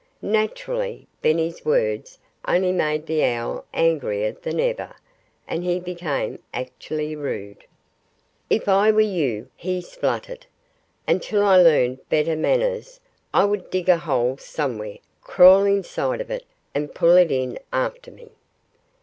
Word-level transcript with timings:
Naturally, 0.33 1.05
Benny's 1.21 1.63
words 1.63 2.17
only 2.47 2.71
made 2.71 3.05
the 3.05 3.23
owl 3.23 3.65
angrier 3.71 4.31
than 4.31 4.59
ever. 4.59 4.95
And 5.47 5.63
he 5.63 5.79
became 5.79 6.39
actually 6.55 7.15
rude. 7.15 7.65
"If 8.49 8.67
I 8.67 8.89
were 8.89 8.99
you," 9.01 9.49
he 9.55 9.79
spluttered, 9.79 10.47
"until 11.07 11.43
I 11.43 11.57
learned 11.61 11.99
better 12.09 12.35
manners 12.35 12.99
I 13.31 13.45
would 13.45 13.69
dig 13.69 13.89
a 13.89 13.97
hole 13.97 14.37
somewhere, 14.37 14.97
crawl 15.21 15.65
inside 15.65 16.21
it, 16.31 16.45
and 16.73 16.95
pull 16.95 17.15
it 17.15 17.29
in 17.31 17.59
after 17.71 18.09
me." 18.09 18.31